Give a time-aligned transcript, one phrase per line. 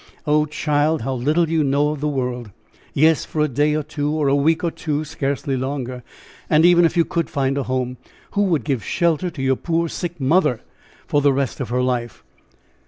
[0.25, 2.49] "Oh, child, how little you know of the world.
[2.91, 6.01] Yes, for a day or two, or a week or two, scarcely longer.
[6.49, 7.97] And even if you could find a home,
[8.31, 10.61] who would give shelter to your poor, sick mother
[11.05, 12.23] for the rest of her life?"